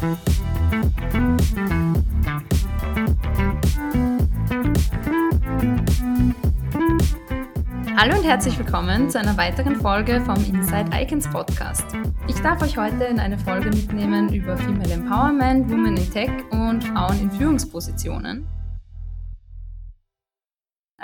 [0.00, 0.08] Hallo
[8.16, 11.84] und herzlich willkommen zu einer weiteren Folge vom Inside Icons Podcast.
[12.28, 16.82] Ich darf euch heute in eine Folge mitnehmen über Female Empowerment, Women in Tech und
[16.82, 18.46] Frauen in Führungspositionen.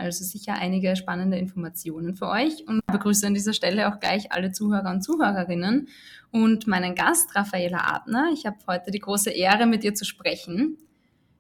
[0.06, 4.52] Also sicher einige spannende Informationen für euch und begrüße an dieser Stelle auch gleich alle
[4.52, 5.88] Zuhörer und Zuhörerinnen
[6.30, 8.30] und meinen Gast Raffaela Adner.
[8.32, 10.78] Ich habe heute die große Ehre, mit ihr zu sprechen.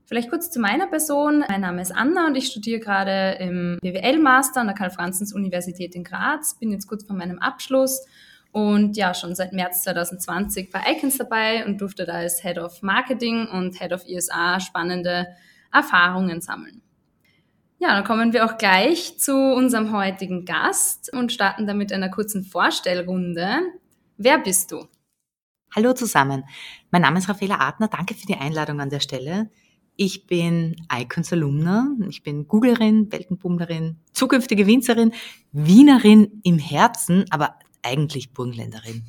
[0.04, 1.44] Vielleicht kurz zu meiner Person.
[1.48, 6.58] Mein Name ist Anna und ich studiere gerade im BWL-Master an der Karl-Franzens-Universität in Graz.
[6.58, 8.04] Bin jetzt kurz vor meinem Abschluss
[8.50, 12.82] und ja, schon seit März 2020 bei Icons dabei und durfte da als Head of
[12.82, 15.28] Marketing und Head of ESA spannende
[15.72, 16.82] Erfahrungen sammeln.
[17.78, 22.42] Ja, dann kommen wir auch gleich zu unserem heutigen Gast und starten damit einer kurzen
[22.42, 23.58] Vorstellrunde.
[24.16, 24.86] Wer bist du?
[25.74, 26.44] Hallo zusammen.
[26.90, 27.88] Mein Name ist Raffaela Adner.
[27.88, 29.50] Danke für die Einladung an der Stelle.
[29.94, 35.12] Ich bin Icons Alumna, ich bin Googlerin, Weltenbummlerin, zukünftige Winzerin,
[35.52, 39.04] Wienerin im Herzen, aber eigentlich Burgenländerin.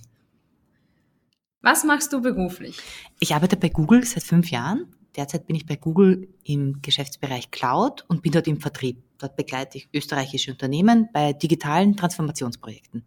[1.61, 2.79] Was machst du beruflich?
[3.19, 4.93] Ich arbeite bei Google seit fünf Jahren.
[5.17, 9.01] Derzeit bin ich bei Google im Geschäftsbereich Cloud und bin dort im Vertrieb.
[9.17, 13.03] Dort begleite ich österreichische Unternehmen bei digitalen Transformationsprojekten.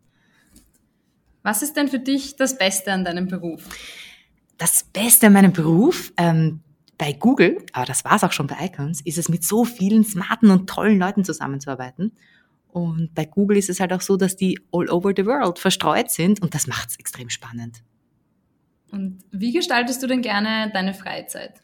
[1.42, 3.69] Was ist denn für dich das Beste an deinem Beruf?
[4.58, 6.61] Das Beste an meinem Beruf, ähm,
[6.98, 10.05] bei Google, aber das war es auch schon bei Icons, ist es mit so vielen
[10.05, 12.12] smarten und tollen Leuten zusammenzuarbeiten.
[12.69, 16.11] Und bei Google ist es halt auch so, dass die all over the world verstreut
[16.11, 17.83] sind und das macht es extrem spannend.
[18.92, 21.55] Und wie gestaltest du denn gerne deine Freizeit?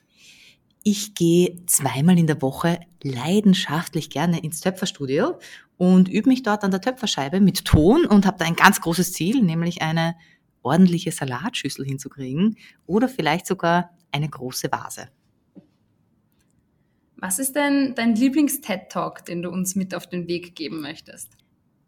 [0.89, 5.41] Ich gehe zweimal in der Woche leidenschaftlich gerne ins Töpferstudio
[5.79, 9.13] und übe mich dort an der Töpferscheibe mit Ton und habe da ein ganz großes
[9.13, 10.15] Ziel, nämlich eine
[10.63, 15.09] ordentliche Salatschüssel hinzukriegen oder vielleicht sogar eine große Vase.
[17.17, 21.37] Was ist denn dein Lieblings-TED-Talk, den du uns mit auf den Weg geben möchtest?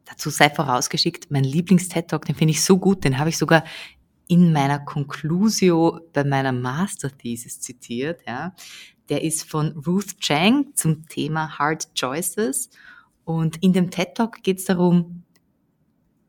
[0.07, 3.63] Dazu sei vorausgeschickt, mein Lieblings-TED-Talk, den finde ich so gut, den habe ich sogar
[4.29, 8.21] in meiner Conclusio bei meiner Masterthesis zitiert.
[8.27, 8.55] Ja.
[9.09, 12.71] Der ist von Ruth Chang zum Thema Hard Choices.
[13.25, 15.25] Und in dem TED-Talk geht es darum,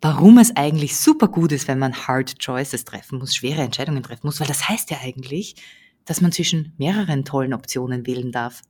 [0.01, 4.27] warum es eigentlich super gut ist, wenn man Hard Choices treffen muss, schwere Entscheidungen treffen
[4.27, 5.55] muss, weil das heißt ja eigentlich,
[6.05, 8.61] dass man zwischen mehreren tollen Optionen wählen darf.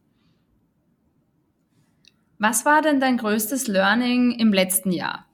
[2.40, 5.26] Was war denn dein größtes Learning im letzten Jahr?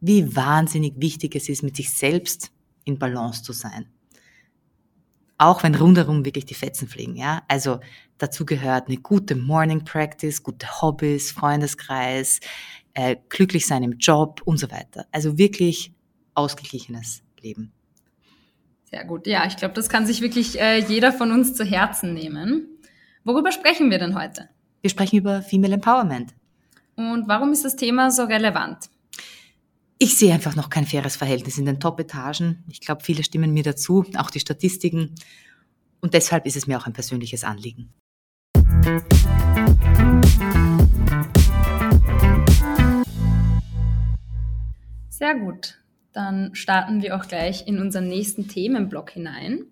[0.00, 2.50] Wie wahnsinnig wichtig es ist, mit sich selbst
[2.84, 3.86] in Balance zu sein.
[5.38, 7.42] Auch wenn rundherum wirklich die Fetzen fliegen, ja.
[7.48, 7.80] Also
[8.18, 12.40] dazu gehört eine gute Morning Practice, gute Hobbys, Freundeskreis,
[12.94, 15.06] äh, glücklich sein im Job und so weiter.
[15.10, 15.92] Also wirklich
[16.34, 17.72] ausgeglichenes Leben.
[18.84, 19.26] Sehr gut.
[19.26, 22.68] Ja, ich glaube, das kann sich wirklich äh, jeder von uns zu Herzen nehmen.
[23.24, 24.48] Worüber sprechen wir denn heute?
[24.82, 26.34] Wir sprechen über Female Empowerment.
[26.96, 28.90] Und warum ist das Thema so relevant?
[30.04, 32.64] Ich sehe einfach noch kein faires Verhältnis in den Top-Etagen.
[32.68, 35.14] Ich glaube, viele stimmen mir dazu, auch die Statistiken.
[36.00, 37.94] Und deshalb ist es mir auch ein persönliches Anliegen.
[45.08, 45.78] Sehr gut.
[46.12, 49.66] Dann starten wir auch gleich in unseren nächsten Themenblock hinein.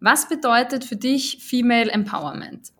[0.00, 2.72] Was bedeutet für dich Female Empowerment?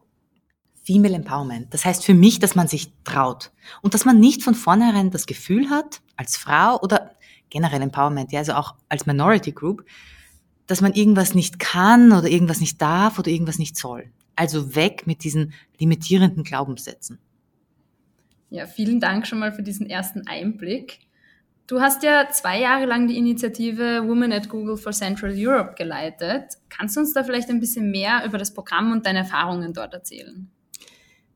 [0.85, 1.73] Female Empowerment.
[1.73, 5.27] Das heißt für mich, dass man sich traut und dass man nicht von vornherein das
[5.27, 7.13] Gefühl hat, als Frau oder
[7.51, 9.85] generell Empowerment, ja, also auch als Minority Group,
[10.67, 14.11] dass man irgendwas nicht kann oder irgendwas nicht darf oder irgendwas nicht soll.
[14.35, 17.19] Also weg mit diesen limitierenden Glaubenssätzen.
[18.51, 21.01] Ja, vielen Dank schon mal für diesen ersten Einblick.
[21.67, 26.59] Du hast ja zwei Jahre lang die Initiative Women at Google for Central Europe geleitet.
[26.69, 29.95] Kannst du uns da vielleicht ein bisschen mehr über das Programm und deine Erfahrungen dort
[29.95, 30.51] erzählen?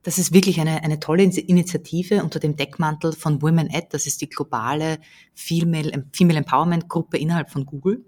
[0.07, 3.93] Das ist wirklich eine, eine tolle Initiative unter dem Deckmantel von Women at.
[3.93, 5.01] Das ist die globale
[5.35, 8.05] Female, Female Empowerment Gruppe innerhalb von Google.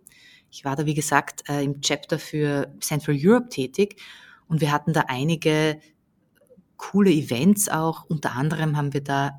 [0.49, 3.97] Ich war da, wie gesagt, äh, im Chapter für Central Europe tätig
[4.47, 5.81] und wir hatten da einige
[6.77, 8.05] coole Events auch.
[8.05, 9.37] Unter anderem haben wir da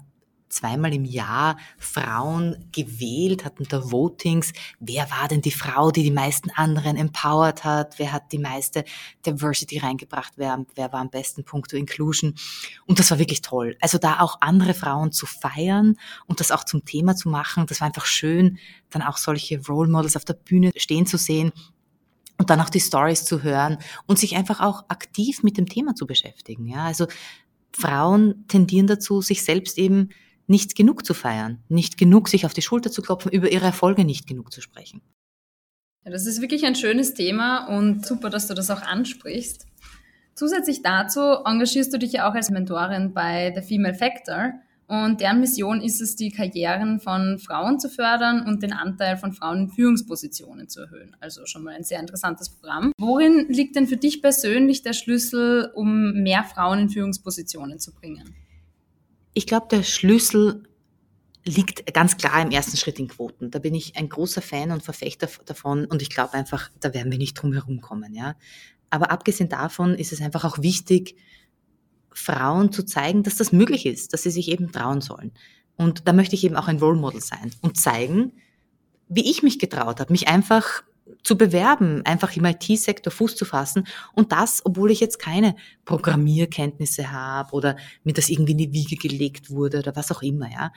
[0.49, 4.51] zweimal im Jahr Frauen gewählt, hatten da Votings.
[4.79, 7.99] Wer war denn die Frau, die die meisten anderen empowered hat?
[7.99, 8.83] Wer hat die meiste
[9.25, 10.33] Diversity reingebracht?
[10.35, 12.35] Wer, wer war am besten punkto Inclusion?
[12.85, 13.77] Und das war wirklich toll.
[13.79, 17.79] Also da auch andere Frauen zu feiern und das auch zum Thema zu machen, das
[17.79, 18.57] war einfach schön,
[18.89, 21.51] dann auch solche Role Models auf der Bühne stehen zu sehen
[22.39, 25.93] und dann auch die Stories zu hören und sich einfach auch aktiv mit dem Thema
[25.93, 26.65] zu beschäftigen.
[26.67, 27.05] Ja, also
[27.71, 30.09] Frauen tendieren dazu, sich selbst eben
[30.49, 34.03] nicht genug zu feiern, nicht genug sich auf die Schulter zu klopfen, über ihre Erfolge
[34.03, 35.01] nicht genug zu sprechen.
[36.05, 39.67] Ja, das ist wirklich ein schönes Thema und super, dass du das auch ansprichst.
[40.33, 44.53] Zusätzlich dazu engagierst du dich ja auch als Mentorin bei The Female Factor
[44.89, 49.33] und deren Mission ist es, die Karrieren von Frauen zu fördern und den Anteil von
[49.33, 51.15] Frauen in Führungspositionen zu erhöhen.
[51.19, 52.91] Also schon mal ein sehr interessantes Programm.
[52.97, 58.33] Worin liegt denn für dich persönlich der Schlüssel, um mehr Frauen in Führungspositionen zu bringen?
[59.39, 60.63] Ich glaube, der Schlüssel
[61.45, 63.51] liegt ganz klar im ersten Schritt in Quoten.
[63.51, 67.09] Da bin ich ein großer Fan und Verfechter davon und ich glaube einfach, da werden
[67.09, 68.35] wir nicht drum herum kommen, ja.
[68.89, 71.15] Aber abgesehen davon ist es einfach auch wichtig,
[72.11, 75.31] Frauen zu zeigen, dass das möglich ist, dass sie sich eben trauen sollen.
[75.77, 78.33] Und da möchte ich eben auch ein Role Model sein und zeigen,
[79.07, 80.83] wie ich mich getraut habe, mich einfach
[81.23, 87.11] zu bewerben, einfach im IT-Sektor Fuß zu fassen und das, obwohl ich jetzt keine Programmierkenntnisse
[87.11, 90.71] habe oder mir das irgendwie in die Wiege gelegt wurde oder was auch immer, ja.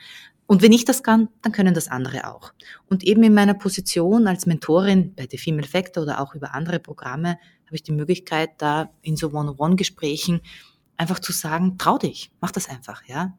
[0.45, 2.53] Und wenn ich das kann, dann können das andere auch.
[2.89, 6.79] Und eben in meiner Position als Mentorin bei The Female Factor oder auch über andere
[6.79, 10.41] Programme habe ich die Möglichkeit, da in so One-on-One-Gesprächen
[10.97, 13.37] einfach zu sagen, trau dich, mach das einfach, ja.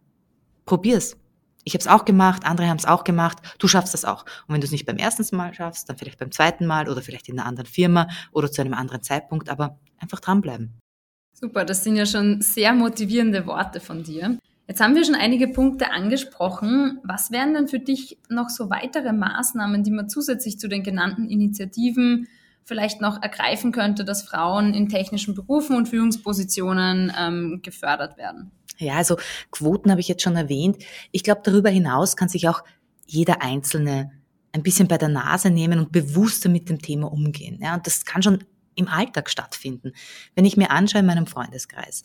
[0.65, 1.17] Probier's.
[1.65, 4.25] Ich habe es auch gemacht, andere haben es auch gemacht, du schaffst das auch.
[4.47, 7.01] Und wenn du es nicht beim ersten Mal schaffst, dann vielleicht beim zweiten Mal oder
[7.01, 10.79] vielleicht in einer anderen Firma oder zu einem anderen Zeitpunkt, aber einfach dranbleiben.
[11.33, 14.39] Super, das sind ja schon sehr motivierende Worte von dir.
[14.67, 17.01] Jetzt haben wir schon einige Punkte angesprochen.
[17.03, 21.29] Was wären denn für dich noch so weitere Maßnahmen, die man zusätzlich zu den genannten
[21.29, 22.29] Initiativen
[22.65, 28.53] vielleicht noch ergreifen könnte, dass Frauen in technischen Berufen und Führungspositionen ähm, gefördert werden?
[28.79, 29.17] Ja, also
[29.51, 30.83] Quoten habe ich jetzt schon erwähnt.
[31.13, 32.63] Ich glaube, darüber hinaus kann sich auch
[33.07, 34.11] jeder Einzelne
[34.53, 37.59] ein bisschen bei der Nase nehmen und bewusster mit dem Thema umgehen.
[37.61, 38.45] Ja, und das kann schon
[38.77, 39.93] im Alltag stattfinden.
[40.35, 42.03] Wenn ich mir anschaue in meinem Freundeskreis,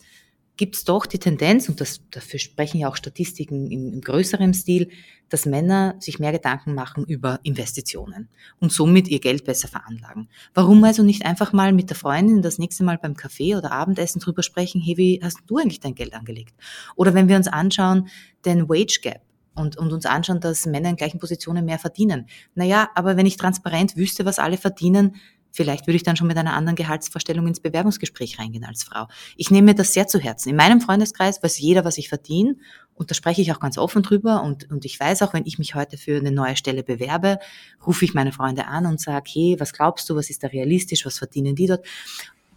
[0.60, 4.52] gibt es doch die Tendenz, und das, dafür sprechen ja auch Statistiken im, im größeren
[4.52, 4.90] Stil,
[5.30, 8.28] dass Männer sich mehr Gedanken machen über Investitionen
[8.58, 10.28] und somit ihr Geld besser veranlagen.
[10.52, 14.20] Warum also nicht einfach mal mit der Freundin das nächste Mal beim Kaffee oder Abendessen
[14.20, 16.54] drüber sprechen, hey, wie hast du eigentlich dein Geld angelegt?
[16.94, 18.08] Oder wenn wir uns anschauen,
[18.44, 19.22] den Wage Gap,
[19.54, 22.26] und, und uns anschauen, dass Männer in gleichen Positionen mehr verdienen.
[22.54, 25.16] Naja, aber wenn ich transparent wüsste, was alle verdienen,
[25.52, 29.08] Vielleicht würde ich dann schon mit einer anderen Gehaltsvorstellung ins Bewerbungsgespräch reingehen als Frau.
[29.36, 30.50] Ich nehme mir das sehr zu Herzen.
[30.50, 32.56] In meinem Freundeskreis weiß jeder, was ich verdiene.
[32.94, 34.42] Und da spreche ich auch ganz offen drüber.
[34.42, 37.38] Und, und ich weiß auch, wenn ich mich heute für eine neue Stelle bewerbe,
[37.86, 41.04] rufe ich meine Freunde an und sage, hey, was glaubst du, was ist da realistisch,
[41.06, 41.84] was verdienen die dort?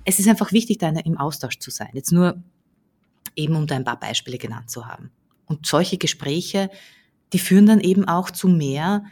[0.06, 1.90] Es ist einfach wichtig, da im Austausch zu sein.
[1.94, 2.44] Jetzt nur
[3.36, 5.12] eben, um da ein paar Beispiele genannt zu haben.
[5.46, 6.70] Und solche Gespräche,
[7.32, 9.06] die führen dann eben auch zu mehr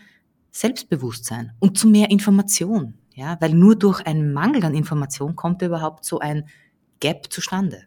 [0.51, 2.95] Selbstbewusstsein und zu mehr Information.
[3.21, 6.50] Ja, weil nur durch einen Mangel an Information kommt überhaupt so ein
[7.00, 7.83] Gap zustande.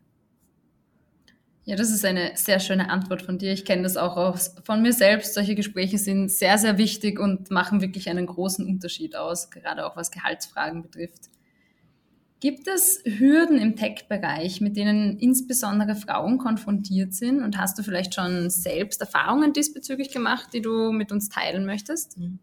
[1.65, 3.53] Ja, das ist eine sehr schöne Antwort von dir.
[3.53, 5.35] Ich kenne das auch aus, von mir selbst.
[5.35, 9.97] Solche Gespräche sind sehr, sehr wichtig und machen wirklich einen großen Unterschied aus, gerade auch
[9.97, 11.31] was Gehaltsfragen betrifft.
[12.39, 17.43] Gibt es Hürden im Tech-Bereich, mit denen insbesondere Frauen konfrontiert sind?
[17.43, 22.19] Und hast du vielleicht schon selbst Erfahrungen diesbezüglich gemacht, die du mit uns teilen möchtest?
[22.19, 22.39] Mhm.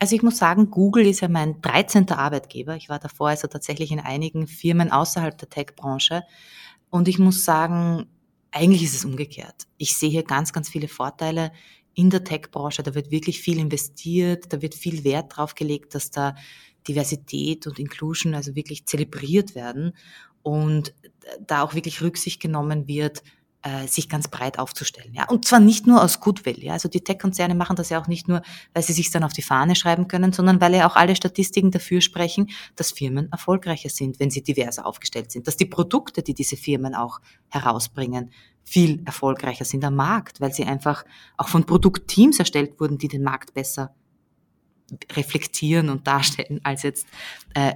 [0.00, 2.10] Also ich muss sagen, Google ist ja mein 13.
[2.10, 2.76] Arbeitgeber.
[2.76, 6.22] Ich war davor also tatsächlich in einigen Firmen außerhalb der Tech-Branche.
[6.90, 8.06] Und ich muss sagen,
[8.50, 9.66] eigentlich ist es umgekehrt.
[9.78, 11.52] Ich sehe hier ganz, ganz viele Vorteile
[11.94, 12.82] in der Tech-Branche.
[12.82, 16.34] Da wird wirklich viel investiert, da wird viel Wert drauf gelegt, dass da
[16.86, 19.96] Diversität und Inclusion also wirklich zelebriert werden
[20.42, 20.94] und
[21.40, 23.22] da auch wirklich Rücksicht genommen wird
[23.64, 25.14] äh, sich ganz breit aufzustellen.
[25.14, 25.26] Ja?
[25.28, 26.62] Und zwar nicht nur aus Goodwill.
[26.62, 26.74] Ja?
[26.74, 28.42] Also die Tech-Konzerne machen das ja auch nicht nur,
[28.74, 31.70] weil sie sich dann auf die Fahne schreiben können, sondern weil ja auch alle Statistiken
[31.70, 35.48] dafür sprechen, dass Firmen erfolgreicher sind, wenn sie diverser aufgestellt sind.
[35.48, 38.30] Dass die Produkte, die diese Firmen auch herausbringen,
[38.64, 41.06] viel erfolgreicher sind am Markt, weil sie einfach
[41.38, 43.94] auch von Produktteams erstellt wurden, die den Markt besser
[45.12, 47.06] reflektieren und darstellen als jetzt
[47.54, 47.72] äh,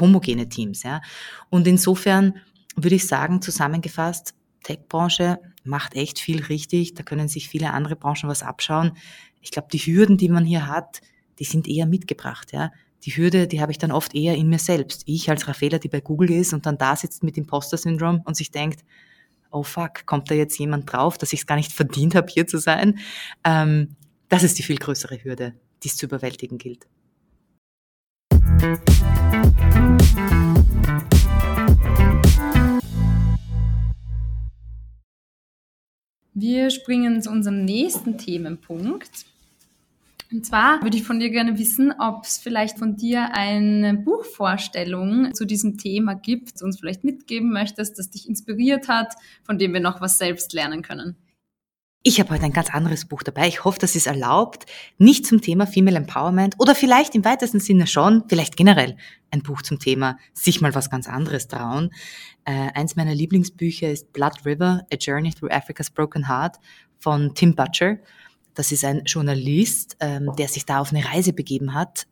[0.00, 0.82] homogene Teams.
[0.82, 1.02] Ja?
[1.50, 2.38] Und insofern
[2.74, 6.94] würde ich sagen, zusammengefasst, Tech-Branche macht echt viel richtig.
[6.94, 8.92] Da können sich viele andere Branchen was abschauen.
[9.40, 11.00] Ich glaube, die Hürden, die man hier hat,
[11.38, 12.52] die sind eher mitgebracht.
[12.52, 12.70] Ja.
[13.04, 15.02] Die Hürde, die habe ich dann oft eher in mir selbst.
[15.06, 18.50] Ich als Raffaella, die bei Google ist und dann da sitzt mit Imposter-Syndrom und sich
[18.50, 18.84] denkt,
[19.50, 22.46] oh fuck, kommt da jetzt jemand drauf, dass ich es gar nicht verdient habe, hier
[22.46, 22.98] zu sein?
[23.44, 23.96] Ähm,
[24.28, 26.86] das ist die viel größere Hürde, die es zu überwältigen gilt.
[36.40, 39.26] Wir springen zu unserem nächsten Themenpunkt.
[40.32, 45.34] Und zwar würde ich von dir gerne wissen, ob es vielleicht von dir eine Buchvorstellung
[45.34, 49.80] zu diesem Thema gibt, uns vielleicht mitgeben möchtest, das dich inspiriert hat, von dem wir
[49.80, 51.14] noch was selbst lernen können.
[52.02, 53.46] Ich habe heute ein ganz anderes Buch dabei.
[53.46, 54.64] Ich hoffe, das ist erlaubt.
[54.96, 58.96] Nicht zum Thema Female Empowerment oder vielleicht im weitesten Sinne schon, vielleicht generell
[59.30, 61.90] ein Buch zum Thema sich mal was ganz anderes trauen.
[62.46, 66.56] Äh, eins meiner Lieblingsbücher ist Blood River, A Journey Through Africa's Broken Heart
[66.98, 67.98] von Tim Butcher.
[68.54, 72.06] Das ist ein Journalist, ähm, der sich da auf eine Reise begeben hat,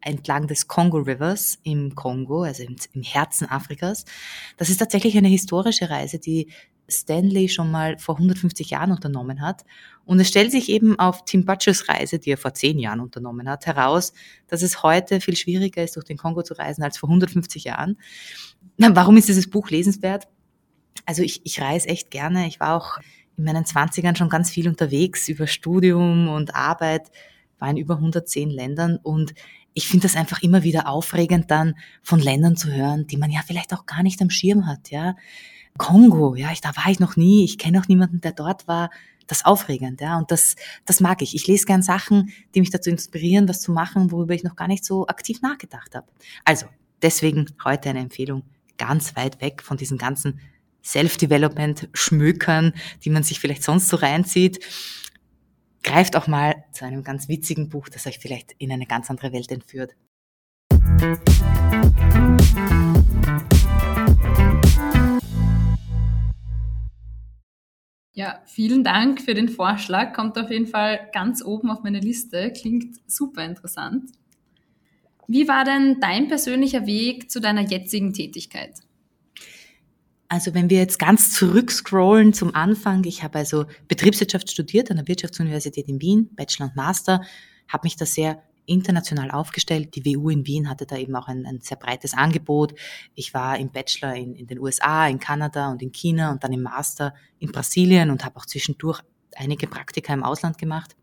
[0.00, 4.04] entlang des Congo Rivers im Kongo, also im, Herzen Afrikas.
[4.56, 6.48] Das ist tatsächlich eine historische Reise, die
[6.88, 9.64] Stanley schon mal vor 150 Jahren unternommen hat.
[10.06, 13.48] Und es stellt sich eben auf Tim Butchers Reise, die er vor zehn Jahren unternommen
[13.48, 14.14] hat, heraus,
[14.46, 17.98] dass es heute viel schwieriger ist, durch den Kongo zu reisen als vor 150 Jahren.
[18.78, 20.28] Warum ist dieses Buch lesenswert?
[21.04, 22.46] Also ich, ich reise echt gerne.
[22.46, 22.98] Ich war auch
[23.36, 27.10] in meinen 20ern schon ganz viel unterwegs über Studium und Arbeit,
[27.58, 29.34] war in über 110 Ländern und
[29.78, 33.42] ich finde das einfach immer wieder aufregend, dann von Ländern zu hören, die man ja
[33.46, 35.14] vielleicht auch gar nicht am Schirm hat, ja.
[35.78, 38.90] Kongo, ja, ich, da war ich noch nie, ich kenne auch niemanden, der dort war.
[39.28, 41.36] Das ist aufregend, ja, und das, das mag ich.
[41.36, 44.66] Ich lese gern Sachen, die mich dazu inspirieren, was zu machen, worüber ich noch gar
[44.66, 46.08] nicht so aktiv nachgedacht habe.
[46.44, 46.66] Also,
[47.00, 48.42] deswegen heute eine Empfehlung,
[48.78, 50.40] ganz weit weg von diesen ganzen
[50.82, 52.72] Self-Development-Schmökern,
[53.04, 54.58] die man sich vielleicht sonst so reinzieht.
[55.82, 59.32] Greift auch mal zu einem ganz witzigen Buch, das euch vielleicht in eine ganz andere
[59.32, 59.94] Welt entführt.
[68.12, 70.12] Ja, vielen Dank für den Vorschlag.
[70.12, 72.52] Kommt auf jeden Fall ganz oben auf meine Liste.
[72.52, 74.10] Klingt super interessant.
[75.28, 78.80] Wie war denn dein persönlicher Weg zu deiner jetzigen Tätigkeit?
[80.28, 85.08] Also wenn wir jetzt ganz zurückscrollen zum Anfang, ich habe also Betriebswirtschaft studiert an der
[85.08, 87.22] Wirtschaftsuniversität in Wien, Bachelor und Master,
[87.66, 89.94] habe mich da sehr international aufgestellt.
[89.94, 92.74] Die WU in Wien hatte da eben auch ein, ein sehr breites Angebot.
[93.14, 96.52] Ich war im Bachelor in, in den USA, in Kanada und in China und dann
[96.52, 99.00] im Master in Brasilien und habe auch zwischendurch
[99.34, 100.94] einige Praktika im Ausland gemacht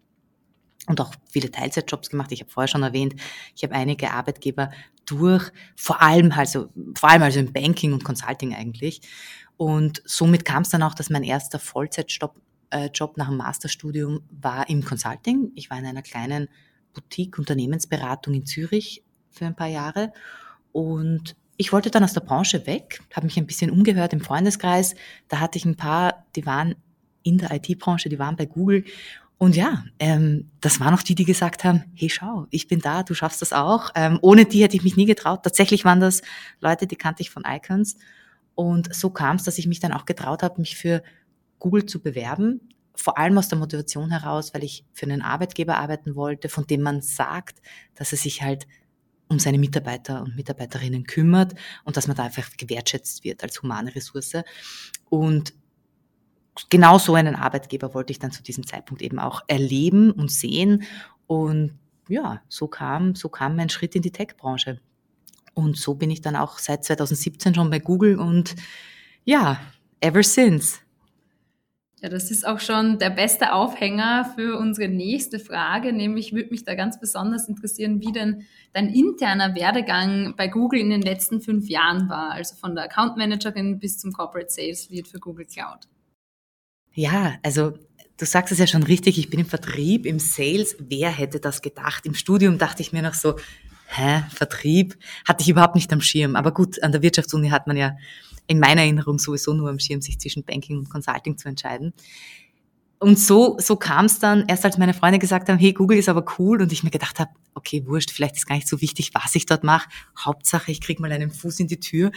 [0.88, 2.32] und auch viele Teilzeitjobs gemacht.
[2.32, 3.16] Ich habe vorher schon erwähnt,
[3.56, 4.72] ich habe einige Arbeitgeber
[5.06, 9.02] durch, vor allem also vor allem also im Banking und Consulting eigentlich.
[9.58, 12.36] Und somit kam es dann auch, dass mein erster Vollzeitjob
[12.72, 15.52] äh, nach dem Masterstudium war im Consulting.
[15.56, 16.50] Ich war in einer kleinen
[16.94, 20.12] Boutique-Unternehmensberatung in Zürich für ein paar Jahre.
[20.72, 24.96] Und ich wollte dann aus der Branche weg, habe mich ein bisschen umgehört im Freundeskreis.
[25.30, 26.76] Da hatte ich ein paar, die waren
[27.24, 28.84] in der IT-Branche, die waren bei Google.
[29.38, 33.04] Und ja, ähm, das waren auch die, die gesagt haben, hey schau, ich bin da,
[33.04, 33.92] du schaffst das auch.
[33.96, 35.44] Ähm, ohne die hätte ich mich nie getraut.
[35.44, 36.22] Tatsächlich waren das
[36.62, 37.98] Leute, die kannte ich von Icons.
[38.56, 41.04] Und so kam es, dass ich mich dann auch getraut habe, mich für
[41.60, 42.62] Google zu bewerben
[42.96, 46.82] vor allem aus der Motivation heraus, weil ich für einen Arbeitgeber arbeiten wollte, von dem
[46.82, 47.62] man sagt,
[47.94, 48.68] dass er sich halt
[49.28, 53.94] um seine Mitarbeiter und Mitarbeiterinnen kümmert und dass man da einfach gewertschätzt wird als humane
[53.94, 54.44] Ressource.
[55.10, 55.54] Und
[56.70, 60.84] genau so einen Arbeitgeber wollte ich dann zu diesem Zeitpunkt eben auch erleben und sehen.
[61.28, 64.80] Und ja, so kam, so kam mein Schritt in die Tech-Branche.
[65.54, 68.56] Und so bin ich dann auch seit 2017 schon bei Google und
[69.24, 69.60] ja,
[70.02, 70.80] ever since.
[72.02, 76.64] Ja, das ist auch schon der beste Aufhänger für unsere nächste Frage, nämlich würde mich
[76.64, 78.44] da ganz besonders interessieren, wie denn
[78.74, 83.18] dein interner Werdegang bei Google in den letzten fünf Jahren war, also von der Account
[83.18, 85.88] Managerin bis zum Corporate Sales Lead für Google Cloud.
[86.96, 87.74] Ja, also
[88.18, 90.78] du sagst es ja schon richtig, ich bin im Vertrieb, im Sales.
[90.80, 92.06] Wer hätte das gedacht?
[92.06, 93.36] Im Studium dachte ich mir noch so,
[93.88, 94.98] hä, Vertrieb?
[95.28, 96.38] Hatte ich überhaupt nicht am Schirm.
[96.38, 97.98] Aber gut, an der Wirtschaftsuni hat man ja
[98.48, 101.94] in meiner Erinnerung sowieso nur am Schirm, sich zwischen Banking und Consulting zu entscheiden.
[103.00, 106.10] Und so, so kam es dann, erst als meine Freunde gesagt haben, hey, Google ist
[106.10, 109.12] aber cool und ich mir gedacht habe, okay, wurscht, vielleicht ist gar nicht so wichtig,
[109.14, 109.90] was ich dort mache.
[110.18, 112.12] Hauptsache, ich krieg mal einen Fuß in die Tür.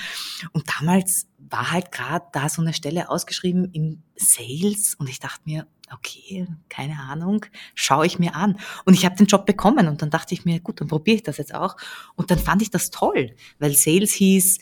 [0.53, 5.43] Und damals war halt gerade da so eine Stelle ausgeschrieben im Sales und ich dachte
[5.45, 8.59] mir, okay, keine Ahnung, schaue ich mir an.
[8.85, 11.23] Und ich habe den Job bekommen und dann dachte ich mir, gut, dann probiere ich
[11.23, 11.77] das jetzt auch.
[12.15, 14.59] Und dann fand ich das toll, weil Sales hieß,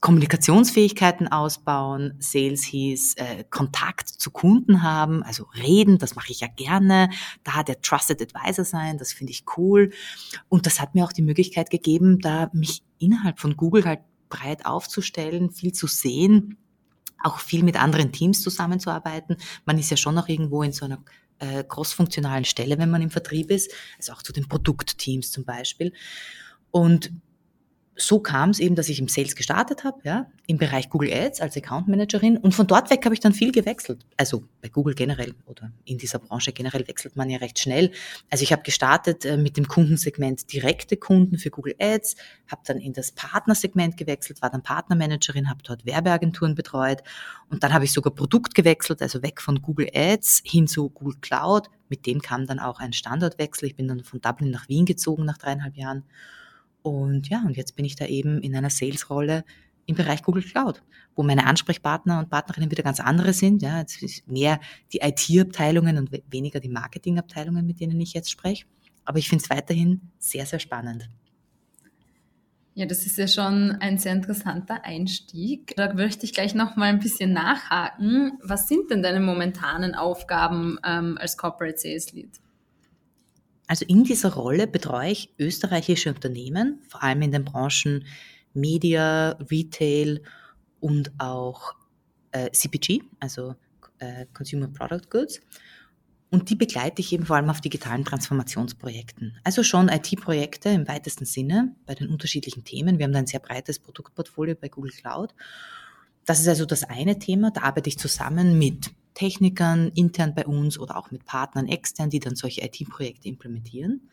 [0.00, 6.46] Kommunikationsfähigkeiten ausbauen, Sales hieß äh, Kontakt zu Kunden haben, also reden, das mache ich ja
[6.46, 7.10] gerne,
[7.42, 9.90] da der Trusted Advisor sein, das finde ich cool.
[10.48, 14.66] Und das hat mir auch die Möglichkeit gegeben, da mich innerhalb von Google halt breit
[14.66, 16.58] aufzustellen, viel zu sehen,
[17.22, 19.36] auch viel mit anderen Teams zusammenzuarbeiten.
[19.64, 21.02] Man ist ja schon noch irgendwo in so einer
[21.40, 25.92] äh, crossfunktionalen Stelle, wenn man im Vertrieb ist, also auch zu den Produktteams zum Beispiel.
[26.70, 27.12] Und
[28.00, 31.40] so kam es eben, dass ich im Sales gestartet habe, ja, im Bereich Google Ads
[31.40, 34.06] als Account Managerin und von dort weg habe ich dann viel gewechselt.
[34.16, 37.90] Also bei Google generell oder in dieser Branche generell wechselt man ja recht schnell.
[38.30, 42.14] Also ich habe gestartet äh, mit dem Kundensegment direkte Kunden für Google Ads,
[42.46, 47.02] habe dann in das Partnersegment gewechselt, war dann Partnermanagerin, habe dort Werbeagenturen betreut
[47.50, 51.18] und dann habe ich sogar Produkt gewechselt, also weg von Google Ads hin zu Google
[51.20, 51.68] Cloud.
[51.88, 53.68] Mit dem kam dann auch ein Standortwechsel.
[53.68, 56.04] Ich bin dann von Dublin nach Wien gezogen nach dreieinhalb Jahren
[56.82, 59.44] und ja, und jetzt bin ich da eben in einer Sales-Rolle
[59.86, 60.82] im Bereich Google Cloud,
[61.16, 63.62] wo meine Ansprechpartner und Partnerinnen wieder ganz andere sind.
[63.62, 64.60] Ja, es ist mehr
[64.92, 68.66] die IT-Abteilungen und weniger die Marketing-Abteilungen, mit denen ich jetzt spreche.
[69.06, 71.08] Aber ich finde es weiterhin sehr, sehr spannend.
[72.74, 75.74] Ja, das ist ja schon ein sehr interessanter Einstieg.
[75.74, 78.38] Da möchte ich gleich noch mal ein bisschen nachhaken.
[78.42, 82.38] Was sind denn deine momentanen Aufgaben ähm, als Corporate Sales Lead?
[83.68, 88.04] Also in dieser Rolle betreue ich österreichische Unternehmen, vor allem in den Branchen
[88.54, 90.22] Media, Retail
[90.80, 91.74] und auch
[92.32, 93.54] äh, CPG, also
[93.98, 95.40] äh, Consumer Product Goods.
[96.30, 99.38] Und die begleite ich eben vor allem auf digitalen Transformationsprojekten.
[99.44, 102.98] Also schon IT-Projekte im weitesten Sinne bei den unterschiedlichen Themen.
[102.98, 105.34] Wir haben da ein sehr breites Produktportfolio bei Google Cloud.
[106.28, 107.50] Das ist also das eine Thema.
[107.50, 112.20] Da arbeite ich zusammen mit Technikern intern bei uns oder auch mit Partnern extern, die
[112.20, 114.10] dann solche IT-Projekte implementieren.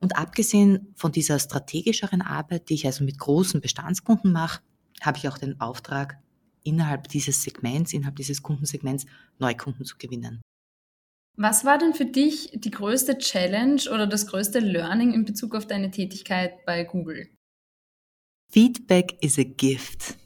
[0.00, 4.60] Und abgesehen von dieser strategischeren Arbeit, die ich also mit großen Bestandskunden mache,
[5.00, 6.18] habe ich auch den Auftrag,
[6.64, 9.06] innerhalb dieses Segments, innerhalb dieses Kundensegments
[9.38, 10.42] Neukunden zu gewinnen.
[11.36, 15.68] Was war denn für dich die größte Challenge oder das größte Learning in Bezug auf
[15.68, 17.28] deine Tätigkeit bei Google?
[18.50, 20.16] Feedback is a gift.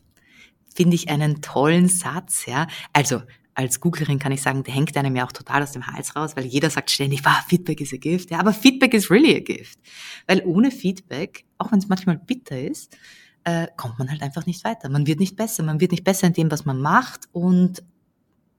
[0.74, 2.66] Finde ich einen tollen Satz, ja.
[2.92, 3.22] Also
[3.54, 6.36] als Googlerin kann ich sagen, der hängt einem ja auch total aus dem Hals raus,
[6.36, 8.30] weil jeder sagt ständig, wow, Feedback is a gift.
[8.30, 9.78] Ja, aber Feedback is really a gift.
[10.26, 12.96] Weil ohne Feedback, auch wenn es manchmal bitter ist,
[13.44, 14.88] äh, kommt man halt einfach nicht weiter.
[14.88, 15.62] Man wird nicht besser.
[15.62, 17.28] Man wird nicht besser in dem, was man macht.
[17.32, 17.82] Und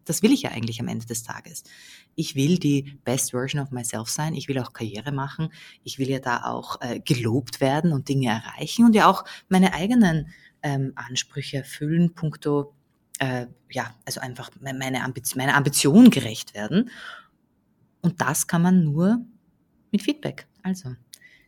[0.05, 1.63] das will ich ja eigentlich am Ende des Tages.
[2.15, 4.35] Ich will die best version of myself sein.
[4.35, 5.49] Ich will auch Karriere machen.
[5.83, 9.73] Ich will ja da auch äh, gelobt werden und Dinge erreichen und ja auch meine
[9.73, 10.27] eigenen
[10.63, 12.73] ähm, Ansprüche erfüllen, punkto
[13.21, 16.89] äh, ja, also einfach meine Ambition, meiner Ambition gerecht werden.
[18.01, 19.23] Und das kann man nur
[19.91, 20.47] mit Feedback.
[20.63, 20.95] Also,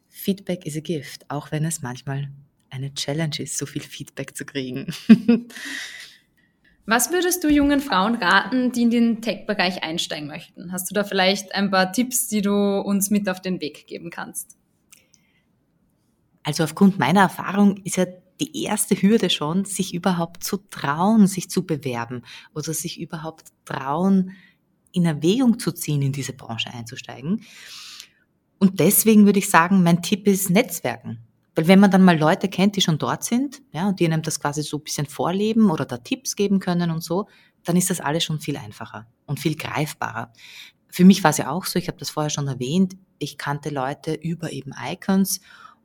[0.07, 2.29] Feedback is a gift, auch wenn es manchmal
[2.69, 4.93] eine Challenge ist, so viel Feedback zu kriegen.
[6.85, 10.71] Was würdest du jungen Frauen raten, die in den Tech-Bereich einsteigen möchten?
[10.71, 14.09] Hast du da vielleicht ein paar Tipps, die du uns mit auf den Weg geben
[14.09, 14.57] kannst?
[16.43, 18.05] Also aufgrund meiner Erfahrung ist ja
[18.43, 24.31] die erste Hürde schon, sich überhaupt zu trauen, sich zu bewerben oder sich überhaupt trauen,
[24.91, 27.41] in Erwägung zu ziehen, in diese Branche einzusteigen.
[28.59, 31.19] Und deswegen würde ich sagen, mein Tipp ist Netzwerken.
[31.55, 34.21] Weil wenn man dann mal Leute kennt, die schon dort sind, ja, und die einem
[34.21, 37.27] das quasi so ein bisschen vorleben oder da Tipps geben können und so,
[37.63, 40.33] dann ist das alles schon viel einfacher und viel greifbarer.
[40.89, 43.69] Für mich war es ja auch so, ich habe das vorher schon erwähnt, ich kannte
[43.69, 45.41] Leute über eben Icons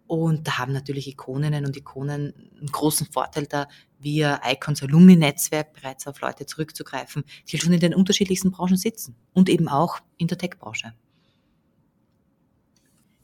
[0.08, 3.68] und da haben natürlich Ikoninnen und Ikonen einen großen Vorteil da,
[4.00, 9.16] via Icons Alumni-Netzwerk bereits auf Leute zurückzugreifen, die halt schon in den unterschiedlichsten Branchen sitzen
[9.34, 10.92] und eben auch in der Tech-Branche.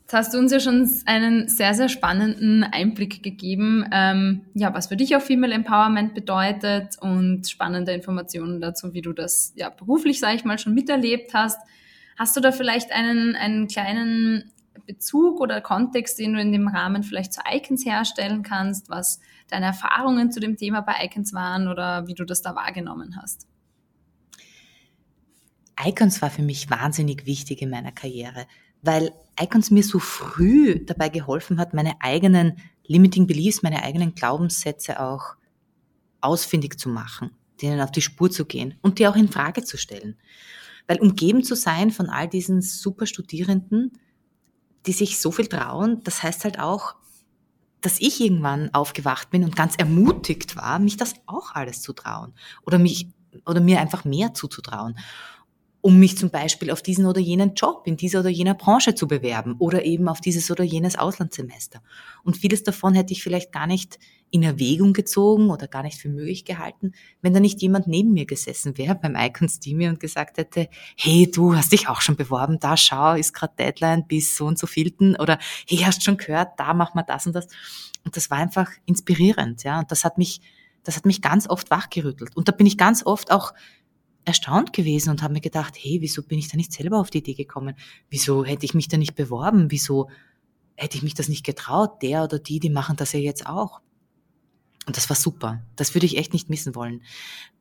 [0.02, 4.88] Jetzt hast du uns ja schon einen sehr, sehr spannenden Einblick gegeben, ähm, ja, was
[4.88, 10.20] für dich auch Female Empowerment bedeutet und spannende Informationen dazu, wie du das ja beruflich,
[10.20, 11.58] sage ich mal, schon miterlebt hast.
[12.18, 14.52] Hast du da vielleicht einen, einen kleinen
[14.86, 19.66] Bezug oder Kontext, den du in dem Rahmen vielleicht zu Icons herstellen kannst, was deine
[19.66, 23.46] Erfahrungen zu dem Thema bei Icons waren oder wie du das da wahrgenommen hast?
[25.82, 28.46] Icons war für mich wahnsinnig wichtig in meiner Karriere,
[28.82, 35.00] weil Icons mir so früh dabei geholfen hat, meine eigenen Limiting Beliefs, meine eigenen Glaubenssätze
[35.00, 35.36] auch
[36.20, 39.76] ausfindig zu machen, denen auf die Spur zu gehen und die auch in Frage zu
[39.76, 40.16] stellen.
[40.86, 43.92] Weil umgeben zu sein von all diesen super Studierenden,
[44.86, 46.94] die sich so viel trauen, das heißt halt auch,
[47.80, 52.34] dass ich irgendwann aufgewacht bin und ganz ermutigt war, mich das auch alles zu trauen
[52.64, 53.08] oder mich
[53.46, 54.96] oder mir einfach mehr zuzutrauen
[55.84, 59.06] um mich zum Beispiel auf diesen oder jenen Job in dieser oder jener Branche zu
[59.06, 61.82] bewerben oder eben auf dieses oder jenes Auslandssemester.
[62.22, 63.98] Und vieles davon hätte ich vielleicht gar nicht
[64.30, 68.24] in Erwägung gezogen oder gar nicht für möglich gehalten, wenn da nicht jemand neben mir
[68.24, 72.58] gesessen wäre beim Icons Team und gesagt hätte, hey, du hast dich auch schon beworben,
[72.58, 76.58] da schau, ist gerade Deadline bis so und so vielten oder hey, hast schon gehört,
[76.58, 77.46] da machen wir das und das.
[78.06, 79.80] Und das war einfach inspirierend, ja.
[79.80, 80.40] Und das hat mich,
[80.82, 82.34] das hat mich ganz oft wachgerüttelt.
[82.34, 83.52] Und da bin ich ganz oft auch
[84.24, 87.18] erstaunt gewesen und habe mir gedacht, hey, wieso bin ich da nicht selber auf die
[87.18, 87.76] Idee gekommen?
[88.10, 89.70] Wieso hätte ich mich da nicht beworben?
[89.70, 90.08] Wieso
[90.76, 92.02] hätte ich mich das nicht getraut.
[92.02, 93.80] Der oder die, die machen das ja jetzt auch.
[94.86, 95.62] Und das war super.
[95.76, 97.02] Das würde ich echt nicht missen wollen.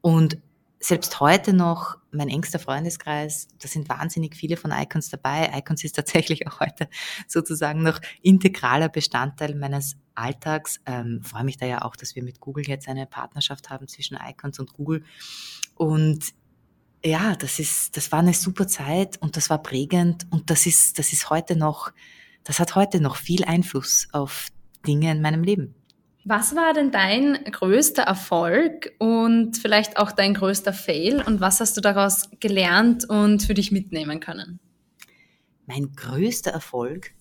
[0.01, 0.37] Und
[0.79, 5.49] selbst heute noch mein engster Freundeskreis, da sind wahnsinnig viele von Icons dabei.
[5.55, 6.89] Icons ist tatsächlich auch heute
[7.27, 10.81] sozusagen noch integraler Bestandteil meines Alltags.
[10.85, 14.17] Ähm, freue mich da ja auch, dass wir mit Google jetzt eine Partnerschaft haben zwischen
[14.21, 15.05] Icons und Google.
[15.75, 16.33] Und
[17.05, 20.99] ja, das ist, das war eine super Zeit und das war prägend und das ist,
[20.99, 21.91] das ist heute noch,
[22.43, 24.47] das hat heute noch viel Einfluss auf
[24.87, 25.75] Dinge in meinem Leben.
[26.25, 31.75] Was war denn dein größter Erfolg und vielleicht auch dein größter Fail und was hast
[31.75, 34.59] du daraus gelernt und für dich mitnehmen können?
[35.65, 37.13] Mein größter Erfolg,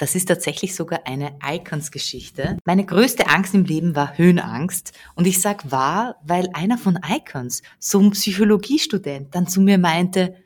[0.00, 2.56] das ist tatsächlich sogar eine Icons-Geschichte.
[2.64, 7.60] Meine größte Angst im Leben war Höhenangst und ich sag wahr, weil einer von Icons,
[7.78, 10.36] so ein Psychologiestudent, dann zu mir meinte,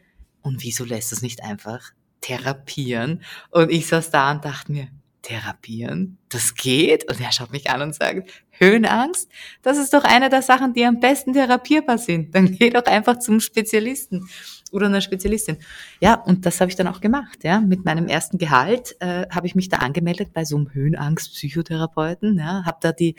[0.42, 3.22] und wieso lässt du es nicht einfach therapieren?
[3.52, 4.88] Und ich saß da und dachte mir,
[5.22, 6.18] therapieren?
[6.30, 7.08] Das geht?
[7.08, 9.30] Und er schaut mich an und sagt, Höhenangst?
[9.62, 12.34] Das ist doch eine der Sachen, die am besten therapierbar sind.
[12.34, 14.28] Dann geh doch einfach zum Spezialisten
[14.74, 15.58] oder einer Spezialistin.
[16.00, 17.44] Ja, und das habe ich dann auch gemacht.
[17.44, 22.38] Ja, mit meinem ersten Gehalt äh, habe ich mich da angemeldet bei so einem Höhenangst-Psychotherapeuten.
[22.38, 23.14] Ja, habe da die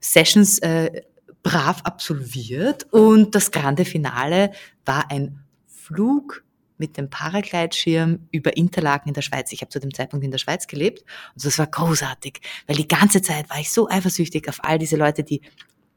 [0.00, 1.02] Sessions äh,
[1.42, 4.52] brav absolviert und das grande Finale
[4.84, 6.44] war ein Flug
[6.78, 9.52] mit dem Paragleitschirm über Interlaken in der Schweiz.
[9.52, 12.88] Ich habe zu dem Zeitpunkt in der Schweiz gelebt und das war großartig, weil die
[12.88, 15.40] ganze Zeit war ich so eifersüchtig auf all diese Leute, die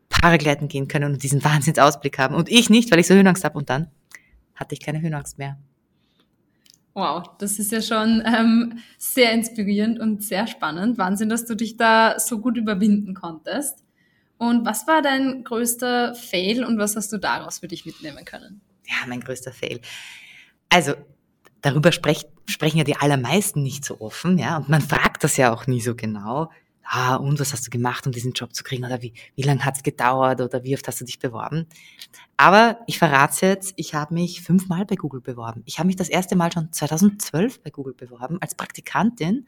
[0.10, 3.58] Paragleiten gehen können und diesen Wahnsinnsausblick haben und ich nicht, weil ich so Höhenangst habe
[3.58, 3.90] und dann
[4.60, 5.58] hatte ich keine Höhenangst mehr.
[6.94, 10.98] Wow, das ist ja schon ähm, sehr inspirierend und sehr spannend.
[10.98, 13.84] Wahnsinn, dass du dich da so gut überwinden konntest.
[14.38, 18.62] Und was war dein größter Fail und was hast du daraus für dich mitnehmen können?
[18.88, 19.82] Ja, mein größter Fail.
[20.70, 20.94] Also
[21.62, 25.54] darüber sprecht, sprechen ja die allermeisten nicht so offen, ja, und man fragt das ja
[25.54, 26.52] auch nie so genau.
[26.92, 28.84] Ah, und was hast du gemacht, um diesen Job zu kriegen?
[28.84, 30.42] Oder wie, wie lange hat's gedauert?
[30.42, 31.68] Oder wie oft hast du dich beworben?
[32.36, 35.62] Aber ich verrate jetzt, ich habe mich fünfmal bei Google beworben.
[35.66, 39.46] Ich habe mich das erste Mal schon 2012 bei Google beworben als Praktikantin.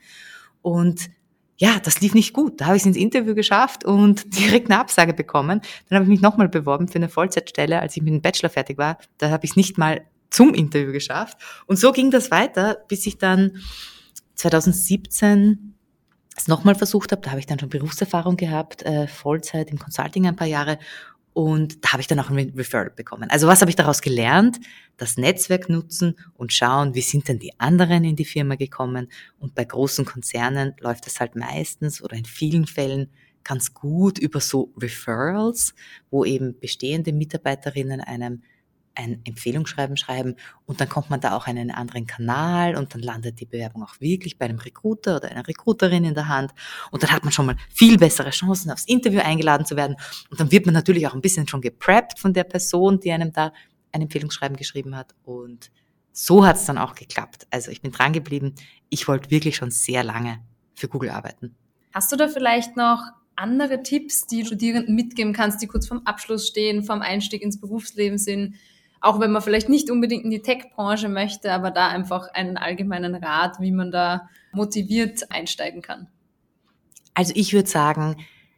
[0.62, 1.10] Und
[1.58, 2.62] ja, das lief nicht gut.
[2.62, 5.62] Da habe ich es ins Interview geschafft und direkt eine Absage bekommen.
[5.90, 8.78] Dann habe ich mich nochmal beworben für eine Vollzeitstelle, als ich mit dem Bachelor fertig
[8.78, 9.00] war.
[9.18, 11.40] Da habe ich es nicht mal zum Interview geschafft.
[11.66, 13.58] Und so ging das weiter, bis ich dann
[14.36, 15.71] 2017
[16.42, 17.22] es nochmal versucht habe.
[17.22, 20.80] Da habe ich dann schon Berufserfahrung gehabt, äh, Vollzeit im Consulting ein paar Jahre.
[21.34, 23.30] Und da habe ich dann auch ein Referral bekommen.
[23.30, 24.60] Also was habe ich daraus gelernt?
[24.98, 29.08] Das Netzwerk nutzen und schauen, wie sind denn die anderen in die Firma gekommen.
[29.40, 33.10] Und bei großen Konzernen läuft das halt meistens oder in vielen Fällen
[33.44, 35.74] ganz gut über so Referrals,
[36.10, 38.44] wo eben bestehende Mitarbeiterinnen einem
[39.02, 40.36] ein Empfehlungsschreiben schreiben
[40.66, 43.84] und dann kommt man da auch in einen anderen Kanal und dann landet die Bewerbung
[43.84, 46.52] auch wirklich bei einem Recruiter oder einer Recruiterin in der Hand
[46.92, 49.96] und dann hat man schon mal viel bessere Chancen, aufs Interview eingeladen zu werden
[50.30, 53.32] und dann wird man natürlich auch ein bisschen schon gepreppt von der Person, die einem
[53.34, 53.54] da
[53.92, 55.72] ein Empfehlungsschreiben geschrieben hat und
[56.14, 57.48] so hat es dann auch geklappt.
[57.52, 58.54] Also ich bin dran geblieben.
[58.90, 60.40] Ich wollte wirklich schon sehr lange
[60.74, 61.56] für Google arbeiten.
[61.94, 63.02] Hast du da vielleicht noch
[63.36, 68.18] andere Tipps, die Studierenden mitgeben kannst, die kurz vorm Abschluss stehen, vorm Einstieg ins Berufsleben
[68.18, 68.56] sind,
[69.02, 73.16] auch wenn man vielleicht nicht unbedingt in die Tech-Branche möchte, aber da einfach einen allgemeinen
[73.16, 76.08] Rat, wie man da motiviert einsteigen kann?
[77.14, 78.16] Also ich würde sagen,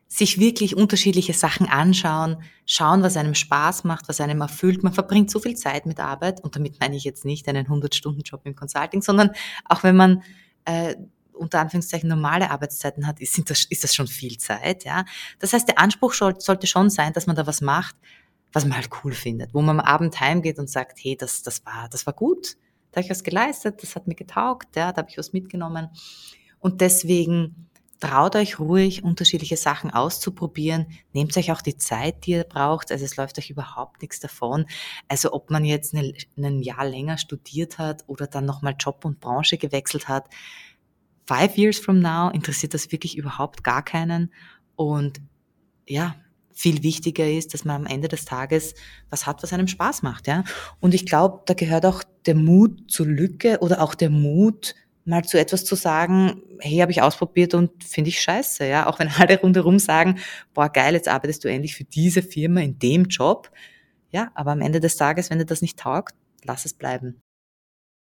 [0.08, 4.84] sich wirklich unterschiedliche Sachen anschauen, schauen, was einem Spaß macht, was einem erfüllt.
[4.84, 8.41] Man verbringt so viel Zeit mit Arbeit und damit meine ich jetzt nicht einen 100-Stunden-Job
[8.43, 9.32] im Consulting, sondern
[9.65, 10.21] auch wenn man
[10.65, 10.95] äh,
[11.32, 14.86] unter Anführungszeichen normale Arbeitszeiten hat, ist, das, ist das schon viel Zeit.
[14.86, 15.06] Ja?
[15.39, 17.95] Das heißt, der Anspruch sollte schon sein, dass man da was macht,
[18.53, 21.65] was man halt cool findet, wo man am Abend heimgeht und sagt, hey, das, das
[21.65, 22.55] war, das war gut,
[22.91, 25.89] da habe ich was geleistet, das hat mir getaugt, ja, da habe ich was mitgenommen.
[26.59, 30.87] Und deswegen traut euch ruhig, unterschiedliche Sachen auszuprobieren.
[31.13, 32.91] Nehmt euch auch die Zeit, die ihr braucht.
[32.91, 34.65] Also es läuft euch überhaupt nichts davon.
[35.07, 39.57] Also ob man jetzt ein Jahr länger studiert hat oder dann nochmal Job und Branche
[39.57, 40.27] gewechselt hat.
[41.25, 44.33] Five years from now interessiert das wirklich überhaupt gar keinen.
[44.75, 45.21] Und
[45.87, 46.15] ja,
[46.53, 48.73] viel wichtiger ist, dass man am Ende des Tages
[49.09, 50.43] was hat, was einem Spaß macht, ja.
[50.79, 55.23] Und ich glaube, da gehört auch der Mut zur Lücke oder auch der Mut, mal
[55.23, 58.87] zu etwas zu sagen, hey, habe ich ausprobiert und finde ich scheiße, ja.
[58.87, 60.19] Auch wenn alle rundherum sagen,
[60.53, 63.51] boah, geil, jetzt arbeitest du endlich für diese Firma in dem Job.
[64.11, 67.21] Ja, aber am Ende des Tages, wenn dir das nicht taugt, lass es bleiben.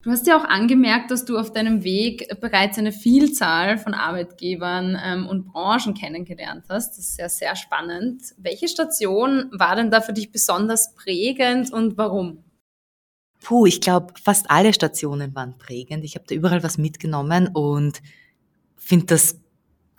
[0.03, 4.99] Du hast ja auch angemerkt, dass du auf deinem Weg bereits eine Vielzahl von Arbeitgebern
[5.03, 6.97] ähm, und Branchen kennengelernt hast.
[6.97, 8.23] Das ist ja sehr spannend.
[8.37, 12.43] Welche Station war denn da für dich besonders prägend und warum?
[13.41, 16.03] Puh, ich glaube, fast alle Stationen waren prägend.
[16.03, 18.01] Ich habe da überall was mitgenommen und
[18.77, 19.39] finde das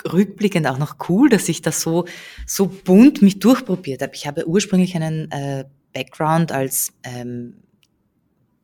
[0.04, 2.06] rückblickend auch noch cool, dass ich das so,
[2.44, 4.14] so bunt mich durchprobiert habe.
[4.16, 7.62] Ich habe ursprünglich einen äh, Background als ähm,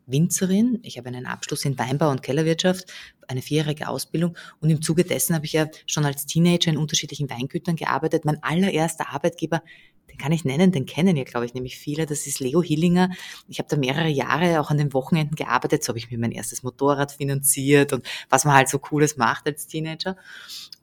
[0.08, 0.80] Winzerin.
[0.82, 2.92] Ich habe einen Abschluss in Weinbau und Kellerwirtschaft,
[3.28, 7.30] eine vierjährige Ausbildung und im Zuge dessen habe ich ja schon als Teenager in unterschiedlichen
[7.30, 8.24] Weingütern gearbeitet.
[8.24, 9.62] Mein allererster Arbeitgeber,
[10.10, 13.10] den kann ich nennen, den kennen ja, glaube ich, nämlich viele, das ist Leo Hillinger.
[13.48, 16.32] Ich habe da mehrere Jahre auch an den Wochenenden gearbeitet, so habe ich mir mein
[16.32, 20.16] erstes Motorrad finanziert und was man halt so Cooles macht als Teenager.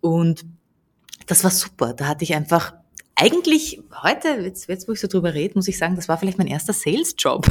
[0.02, 0.46] Und
[1.26, 1.94] das war super.
[1.94, 2.74] Da hatte ich einfach
[3.16, 6.38] eigentlich heute, jetzt, jetzt wo ich so drüber rede, muss ich sagen, das war vielleicht
[6.38, 7.48] mein erster Sales-Job.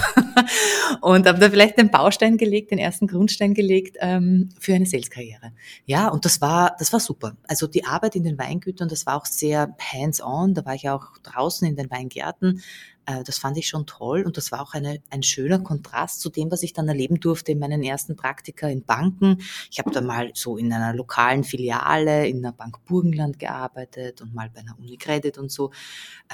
[1.00, 5.53] und habe da vielleicht den Baustein gelegt, den ersten Grundstein gelegt ähm, für eine Sales-Karriere.
[5.87, 7.37] Ja, und das war, das war super.
[7.48, 10.53] Also die Arbeit in den Weingütern, das war auch sehr hands-on.
[10.53, 12.62] Da war ich auch draußen in den Weingärten,
[13.24, 16.50] das fand ich schon toll und das war auch eine, ein schöner Kontrast zu dem,
[16.50, 19.42] was ich dann erleben durfte in meinen ersten Praktika in Banken.
[19.70, 24.34] Ich habe da mal so in einer lokalen Filiale in der Bank Burgenland gearbeitet und
[24.34, 25.70] mal bei einer Unicredit und so.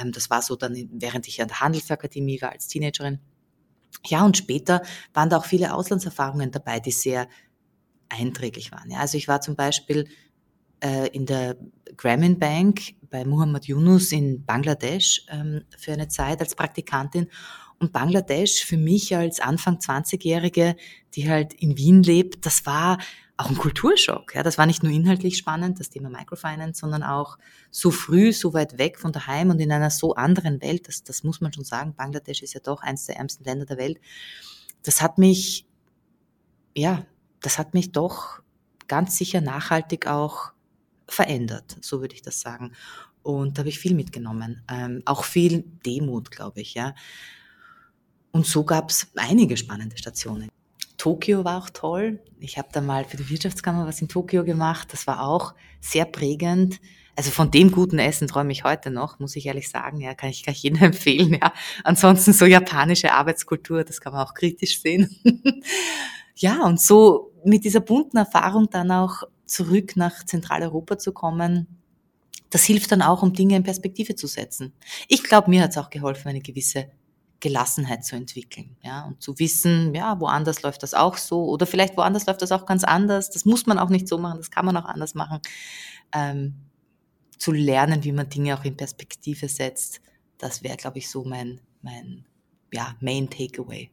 [0.01, 3.19] Ähm, das war so dann, während ich an der Handelsakademie war als Teenagerin.
[4.07, 7.29] Ja, und später waren da auch viele Auslandserfahrungen dabei, die sehr
[8.09, 8.91] einträglich waren.
[8.91, 10.09] Ja, also ich war zum Beispiel
[10.81, 11.57] äh, in der
[11.97, 12.81] Grameen Bank
[13.11, 17.29] bei Muhammad Yunus in Bangladesch ähm, für eine Zeit als Praktikantin.
[17.79, 20.77] Und Bangladesch für mich als Anfang 20-Jährige,
[21.15, 22.99] die halt in Wien lebt, das war
[23.41, 24.35] auch ein Kulturschock.
[24.35, 27.39] Ja, das war nicht nur inhaltlich spannend, das Thema Microfinance, sondern auch
[27.71, 30.89] so früh, so weit weg von daheim und in einer so anderen Welt.
[30.89, 31.95] Das, das muss man schon sagen.
[31.95, 33.99] Bangladesch ist ja doch eines der ärmsten Länder der Welt.
[34.83, 35.67] Das hat mich,
[36.77, 37.07] ja,
[37.41, 38.43] das hat mich doch
[38.89, 40.53] ganz sicher nachhaltig auch
[41.13, 42.73] verändert, so würde ich das sagen.
[43.23, 44.63] Und da habe ich viel mitgenommen.
[44.71, 46.95] Ähm, auch viel Demut, glaube ich, ja.
[48.33, 50.49] Und so gab es einige spannende Stationen.
[50.97, 52.21] Tokio war auch toll.
[52.39, 54.89] Ich habe da mal für die Wirtschaftskammer was in Tokio gemacht.
[54.93, 56.81] Das war auch sehr prägend.
[57.17, 60.01] Also von dem guten Essen träume ich heute noch, muss ich ehrlich sagen.
[60.01, 61.35] Ja, kann ich gleich jedem empfehlen.
[61.35, 61.53] Ja,
[61.85, 65.17] ansonsten so japanische Arbeitskultur, das kann man auch kritisch sehen.
[66.37, 71.67] ja, und so mit dieser bunten Erfahrung dann auch zurück nach Zentraleuropa zu kommen,
[72.51, 74.73] das hilft dann auch, um Dinge in Perspektive zu setzen.
[75.09, 76.91] Ich glaube, mir hat es auch geholfen, eine gewisse
[77.41, 81.97] Gelassenheit zu entwickeln, ja, und zu wissen, ja, woanders läuft das auch so oder vielleicht
[81.97, 83.31] woanders läuft das auch ganz anders.
[83.31, 85.41] Das muss man auch nicht so machen, das kann man auch anders machen.
[86.13, 86.55] Ähm,
[87.39, 90.01] zu lernen, wie man Dinge auch in Perspektive setzt,
[90.39, 92.27] das wäre, glaube ich, so mein, mein,
[92.73, 93.91] ja, Main Takeaway.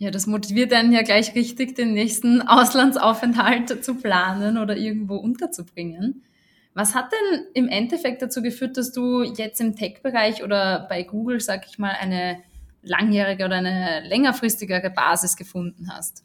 [0.00, 6.24] Ja, das motiviert einen ja gleich richtig, den nächsten Auslandsaufenthalt zu planen oder irgendwo unterzubringen.
[6.72, 11.38] Was hat denn im Endeffekt dazu geführt, dass du jetzt im Tech-Bereich oder bei Google,
[11.40, 12.42] sag ich mal, eine
[12.80, 16.24] langjährige oder eine längerfristigere Basis gefunden hast?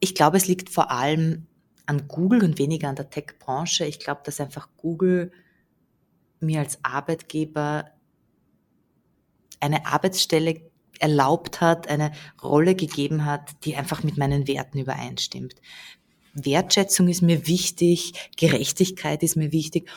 [0.00, 1.46] Ich glaube, es liegt vor allem
[1.84, 3.84] an Google und weniger an der Tech-Branche.
[3.84, 5.32] Ich glaube, dass einfach Google
[6.40, 7.90] mir als Arbeitgeber
[9.60, 10.62] eine Arbeitsstelle
[11.00, 15.54] erlaubt hat, eine Rolle gegeben hat, die einfach mit meinen Werten übereinstimmt.
[16.34, 19.88] Wertschätzung ist mir wichtig, Gerechtigkeit ist mir wichtig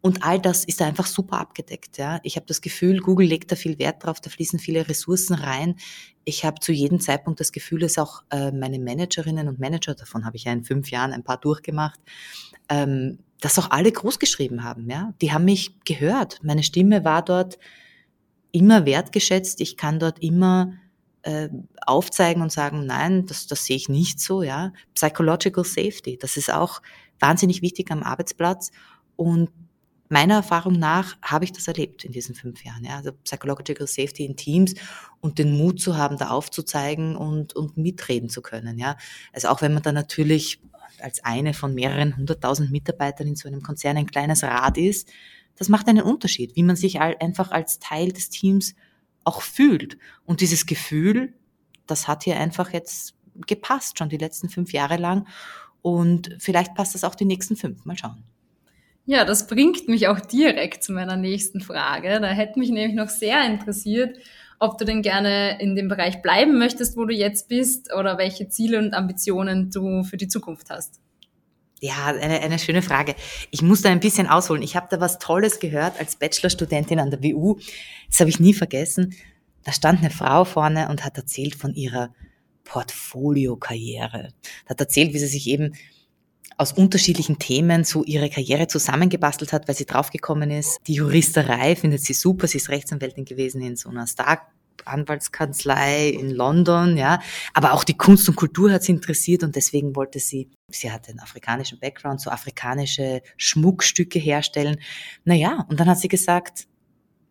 [0.00, 1.98] und all das ist einfach super abgedeckt.
[1.98, 2.20] Ja.
[2.22, 5.76] Ich habe das Gefühl, Google legt da viel Wert drauf, da fließen viele Ressourcen rein.
[6.24, 10.24] Ich habe zu jedem Zeitpunkt das Gefühl, dass auch äh, meine Managerinnen und Manager, davon
[10.24, 11.98] habe ich ja in fünf Jahren ein paar durchgemacht,
[12.68, 14.88] ähm, das auch alle groß geschrieben haben.
[14.88, 15.14] Ja.
[15.20, 16.38] Die haben mich gehört.
[16.42, 17.58] Meine Stimme war dort
[18.52, 19.60] immer wertgeschätzt.
[19.60, 20.72] Ich kann dort immer
[21.22, 21.48] äh,
[21.86, 24.42] aufzeigen und sagen, nein, das, das sehe ich nicht so.
[24.42, 26.80] Ja, Psychological Safety, das ist auch
[27.20, 28.70] wahnsinnig wichtig am Arbeitsplatz
[29.16, 29.50] und
[30.08, 32.84] meiner Erfahrung nach habe ich das erlebt in diesen fünf Jahren.
[32.84, 32.96] Ja?
[32.96, 34.74] Also Psychological Safety in Teams
[35.20, 38.78] und den Mut zu haben, da aufzuzeigen und, und mitreden zu können.
[38.78, 38.96] Ja?
[39.32, 40.60] Also auch wenn man da natürlich
[41.00, 45.08] als eine von mehreren hunderttausend Mitarbeitern in so einem Konzern ein kleines Rad ist,
[45.58, 48.74] das macht einen Unterschied, wie man sich einfach als Teil des Teams
[49.24, 49.98] auch fühlt.
[50.24, 51.34] Und dieses Gefühl,
[51.86, 53.14] das hat hier einfach jetzt
[53.46, 55.26] gepasst, schon die letzten fünf Jahre lang.
[55.82, 57.84] Und vielleicht passt das auch die nächsten fünf.
[57.84, 58.24] Mal schauen.
[59.06, 62.20] Ja, das bringt mich auch direkt zu meiner nächsten Frage.
[62.20, 64.18] Da hätte mich nämlich noch sehr interessiert,
[64.58, 68.48] ob du denn gerne in dem Bereich bleiben möchtest, wo du jetzt bist, oder welche
[68.48, 71.00] Ziele und Ambitionen du für die Zukunft hast.
[71.80, 73.14] Ja, eine, eine schöne Frage.
[73.50, 74.62] Ich muss da ein bisschen ausholen.
[74.62, 77.58] Ich habe da was Tolles gehört als Bachelorstudentin an der WU.
[78.08, 79.14] Das habe ich nie vergessen.
[79.64, 82.10] Da stand eine Frau vorne und hat erzählt von ihrer
[82.64, 84.30] Portfolio-Karriere.
[84.66, 85.74] Hat erzählt, wie sie sich eben
[86.56, 90.78] aus unterschiedlichen Themen so ihre Karriere zusammengebastelt hat, weil sie draufgekommen ist.
[90.88, 92.48] Die Juristerei findet sie super.
[92.48, 94.48] Sie ist Rechtsanwältin gewesen in so einer Star
[94.84, 97.20] Anwaltskanzlei in London, ja.
[97.52, 101.08] Aber auch die Kunst und Kultur hat sie interessiert und deswegen wollte sie Sie hat
[101.08, 104.78] einen afrikanischen Background, so afrikanische Schmuckstücke herstellen.
[105.24, 106.66] Naja, und dann hat sie gesagt,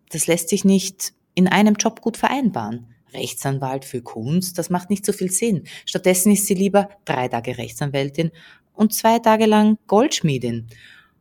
[0.09, 2.87] das lässt sich nicht in einem Job gut vereinbaren.
[3.13, 5.63] Rechtsanwalt für Kunst, das macht nicht so viel Sinn.
[5.85, 8.31] Stattdessen ist sie lieber drei Tage Rechtsanwältin
[8.73, 10.67] und zwei Tage lang Goldschmiedin.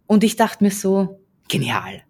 [0.06, 2.02] Und ich dachte mir so, genial.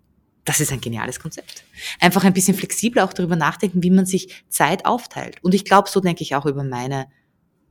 [0.45, 1.65] Das ist ein geniales Konzept.
[2.01, 5.43] Einfach ein bisschen flexibler auch darüber nachdenken, wie man sich Zeit aufteilt.
[5.43, 7.09] Und ich glaube, so denke ich auch über meine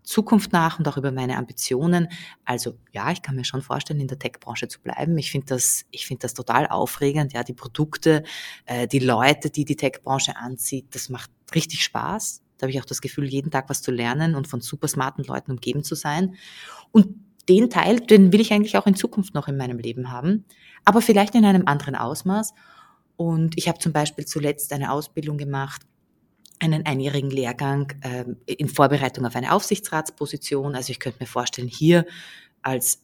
[0.06, 2.08] Zukunft nach und auch über meine Ambitionen.
[2.46, 5.18] Also ja, ich kann mir schon vorstellen, in der Tech-Branche zu bleiben.
[5.18, 7.34] Ich finde das, ich finde das total aufregend.
[7.34, 8.24] Ja, die Produkte,
[8.66, 12.42] äh, die Leute, die die Tech-Branche anzieht, das macht richtig Spaß.
[12.58, 15.24] Da habe ich auch das Gefühl, jeden Tag was zu lernen und von super smarten
[15.26, 16.36] Leuten umgeben zu sein.
[16.92, 17.08] Und
[17.50, 20.46] den Teil, den will ich eigentlich auch in Zukunft noch in meinem Leben haben,
[20.84, 22.54] aber vielleicht in einem anderen Ausmaß.
[23.18, 25.82] Und ich habe zum Beispiel zuletzt eine Ausbildung gemacht
[26.60, 30.76] einen einjährigen Lehrgang äh, in Vorbereitung auf eine Aufsichtsratsposition.
[30.76, 32.06] Also ich könnte mir vorstellen, hier
[32.62, 33.02] als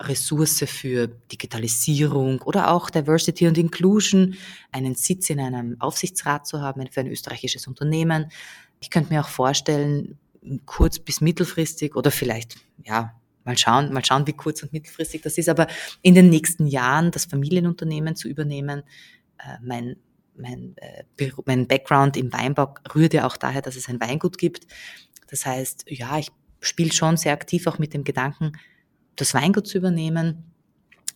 [0.00, 4.34] Ressource für Digitalisierung oder auch Diversity und Inclusion
[4.72, 8.30] einen Sitz in einem Aufsichtsrat zu haben für ein österreichisches Unternehmen.
[8.80, 10.18] Ich könnte mir auch vorstellen,
[10.66, 15.38] kurz bis mittelfristig oder vielleicht, ja, mal schauen, mal schauen, wie kurz und mittelfristig das
[15.38, 15.66] ist, aber
[16.02, 18.82] in den nächsten Jahren das Familienunternehmen zu übernehmen.
[19.38, 19.96] Äh, mein
[20.36, 21.04] mein, äh,
[21.46, 24.66] mein Background im Weinbau rührt ja auch daher, dass es ein Weingut gibt.
[25.28, 28.52] Das heißt, ja, ich spiele schon sehr aktiv auch mit dem Gedanken,
[29.16, 30.52] das Weingut zu übernehmen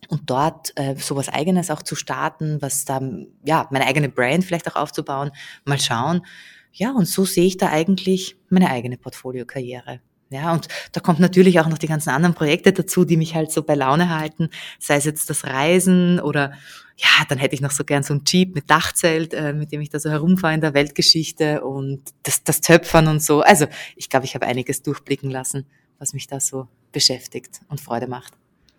[0.09, 3.01] und dort äh, sowas Eigenes auch zu starten, was da,
[3.45, 5.31] ja, meine eigene Brand vielleicht auch aufzubauen,
[5.65, 6.25] mal schauen.
[6.73, 10.01] Ja, und so sehe ich da eigentlich meine eigene Portfolio-Karriere.
[10.31, 13.51] Ja, und da kommt natürlich auch noch die ganzen anderen Projekte dazu, die mich halt
[13.51, 16.53] so bei Laune halten, sei es jetzt das Reisen oder
[16.99, 19.81] ja, dann hätte ich noch so gern so ein Jeep mit Dachzelt, äh, mit dem
[19.81, 23.41] ich da so herumfahre in der Weltgeschichte und das, das Töpfern und so.
[23.41, 25.65] Also ich glaube, ich habe einiges durchblicken lassen,
[25.99, 28.35] was mich da so beschäftigt und Freude macht.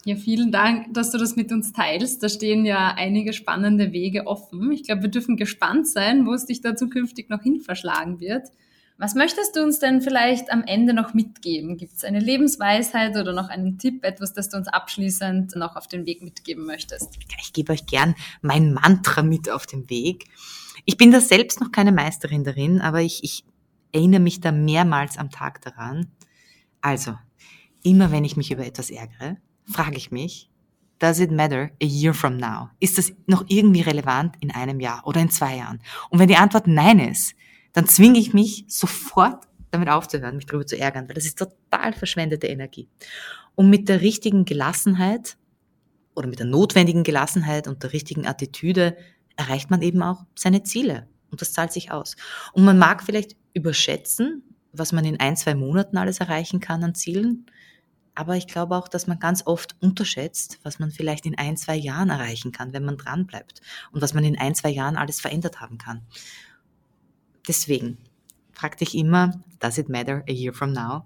[0.06, 2.22] Ja, vielen Dank, dass du das mit uns teilst.
[2.24, 4.72] Da stehen ja einige spannende Wege offen.
[4.72, 8.50] Ich glaube, wir dürfen gespannt sein, wo es dich da zukünftig noch hin verschlagen wird.
[9.00, 11.78] Was möchtest du uns denn vielleicht am Ende noch mitgeben?
[11.78, 15.88] Gibt es eine Lebensweisheit oder noch einen Tipp, etwas, das du uns abschließend noch auf
[15.88, 17.18] den Weg mitgeben möchtest?
[17.42, 20.26] Ich gebe euch gern mein Mantra mit auf den Weg.
[20.84, 23.46] Ich bin da selbst noch keine Meisterin darin, aber ich, ich
[23.94, 26.12] erinnere mich da mehrmals am Tag daran.
[26.82, 27.18] Also,
[27.84, 30.50] immer wenn ich mich über etwas ärgere, frage ich mich,
[31.00, 32.68] does it matter a year from now?
[32.82, 35.80] Ist das noch irgendwie relevant in einem Jahr oder in zwei Jahren?
[36.10, 37.34] Und wenn die Antwort nein ist,
[37.80, 41.94] dann zwinge ich mich sofort damit aufzuhören, mich darüber zu ärgern, weil das ist total
[41.94, 42.90] verschwendete Energie.
[43.56, 45.38] Und mit der richtigen Gelassenheit
[46.14, 48.98] oder mit der notwendigen Gelassenheit und der richtigen Attitüde
[49.38, 51.08] erreicht man eben auch seine Ziele.
[51.32, 52.18] Und das zahlt sich aus.
[52.52, 56.96] Und man mag vielleicht überschätzen, was man in ein, zwei Monaten alles erreichen kann an
[56.96, 57.46] Zielen.
[58.14, 61.78] Aber ich glaube auch, dass man ganz oft unterschätzt, was man vielleicht in ein, zwei
[61.78, 63.62] Jahren erreichen kann, wenn man dran bleibt.
[63.94, 66.06] Und was man in ein, zwei Jahren alles verändert haben kann.
[67.48, 67.98] Deswegen,
[68.54, 71.06] frag dich immer, does it matter a year from now?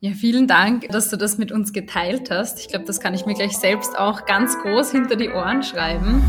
[0.00, 2.60] Ja, vielen Dank, dass du das mit uns geteilt hast.
[2.60, 6.22] Ich glaube, das kann ich mir gleich selbst auch ganz groß hinter die Ohren schreiben.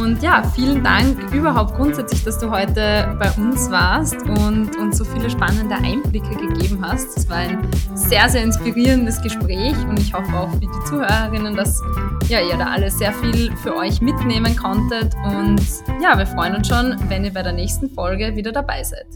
[0.00, 5.04] Und ja, vielen Dank überhaupt grundsätzlich, dass du heute bei uns warst und uns so
[5.04, 7.16] viele spannende Einblicke gegeben hast.
[7.16, 11.80] Es war ein sehr, sehr inspirierendes Gespräch und ich hoffe auch für die Zuhörerinnen, dass
[12.28, 15.14] ja, ihr da alle sehr viel für euch mitnehmen konntet.
[15.24, 15.60] Und
[16.02, 19.06] ja, wir freuen uns schon, wenn ihr bei der nächsten Folge wieder dabei seid.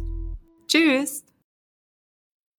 [0.68, 1.31] Tschüss!